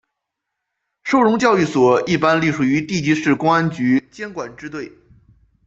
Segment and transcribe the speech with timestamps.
[1.03, 4.91] 收容教育所一般隶属于地级市公安局监管支队。